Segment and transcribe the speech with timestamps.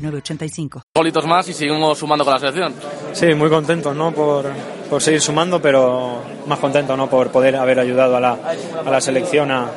[0.00, 0.82] 906985.
[0.94, 2.74] Golitos más y seguimos sumando con la selección.
[3.12, 4.12] Sí, muy contento, ¿no?
[4.12, 4.46] Por,
[4.88, 7.08] por seguir sumando, pero más contento, ¿no?
[7.08, 8.36] Por poder haber ayudado a la,
[8.84, 9.68] a la selección a,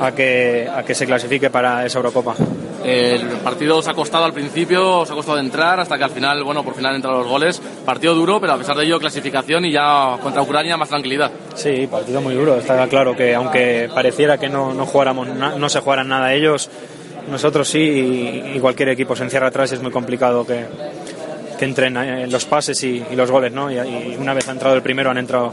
[0.00, 2.34] a, que, a que se clasifique para esa Eurocopa.
[2.82, 6.42] El partido os ha costado al principio, os ha costado entrar hasta que al final,
[6.42, 7.60] bueno, por final entran los goles.
[7.84, 11.30] Partido duro, pero a pesar de ello, clasificación y ya contra Ucrania más tranquilidad.
[11.54, 12.56] Sí, partido muy duro.
[12.56, 16.70] Está claro que aunque pareciera que no, no jugáramos, no se jugaran nada ellos,
[17.28, 20.64] nosotros sí y, y cualquier equipo se encierra atrás es muy complicado que,
[21.58, 23.70] que entren eh, los pases y, y los goles, ¿no?
[23.70, 25.52] Y, y una vez ha entrado el primero han entrado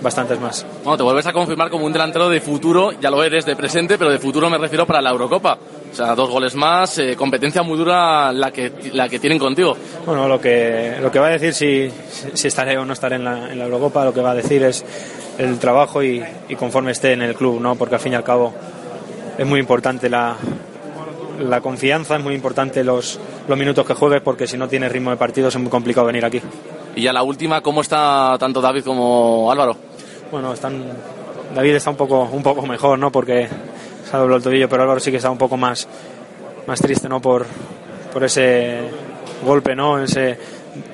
[0.00, 0.64] bastantes más.
[0.84, 3.98] Bueno, te vuelves a confirmar como un delantero de futuro, ya lo eres de presente,
[3.98, 5.58] pero de futuro me refiero para la Eurocopa.
[5.90, 9.76] O sea, dos goles más, eh, competencia muy dura la que, la que tienen contigo.
[10.04, 11.90] Bueno, lo que, lo que va a decir si,
[12.34, 14.62] si estaré o no estaré en la, en la Eurocopa, lo que va a decir
[14.62, 14.84] es
[15.38, 17.76] el trabajo y, y conforme esté en el club, ¿no?
[17.76, 18.52] Porque al fin y al cabo
[19.38, 20.36] es muy importante la,
[21.38, 25.10] la confianza, es muy importante los, los minutos que juegues, porque si no tienes ritmo
[25.10, 26.40] de partido es muy complicado venir aquí.
[26.94, 29.76] Y ya la última, ¿cómo está tanto David como Álvaro?
[30.30, 30.84] Bueno, están,
[31.54, 33.12] David está un poco, un poco mejor, ¿no?
[33.12, 33.48] Porque
[34.08, 35.86] se ha doblado el tobillo, pero Álvaro sí que está un poco más,
[36.66, 37.20] más triste, ¿no?
[37.20, 37.46] Por,
[38.12, 38.80] por ese
[39.44, 40.02] golpe, ¿no?
[40.02, 40.38] Ese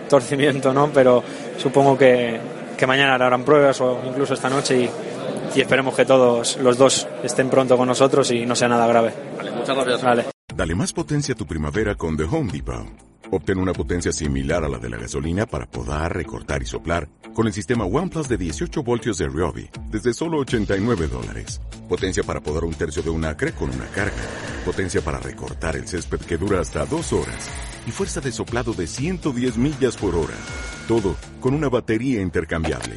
[0.09, 0.91] torcimiento, ¿no?
[0.93, 1.23] Pero
[1.59, 2.39] supongo que,
[2.77, 4.91] que mañana harán pruebas o incluso esta noche y,
[5.55, 9.13] y esperemos que todos los dos estén pronto con nosotros y no sea nada grave.
[9.37, 10.03] Vale, muchas gracias.
[10.03, 10.25] Vale.
[10.55, 12.87] Dale más potencia a tu primavera con The Home Depot.
[13.31, 17.47] Obtén una potencia similar a la de la gasolina para podar, recortar y soplar con
[17.47, 21.63] el sistema OnePlus de 18 voltios de Ryobi desde solo 89 dólares.
[21.89, 24.23] Potencia para podar un tercio de un acre con una carga.
[24.67, 27.49] Potencia para recortar el césped que dura hasta dos horas.
[27.87, 30.37] Y fuerza de soplado de 110 millas por hora.
[30.87, 32.97] Todo con una batería intercambiable.